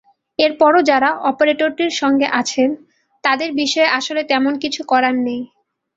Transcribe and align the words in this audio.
এরপরও 0.39 0.81
যারা 0.89 1.09
অপারেটরটির 1.29 1.91
সঙ্গে 2.01 2.27
আছে 2.39 2.63
তাদের 3.23 3.49
বিষয়ে 3.61 3.93
আসলে 3.99 4.21
তেমন 4.31 4.53
কিছু 4.63 4.81
করার 4.91 5.15
নেই। 5.27 5.41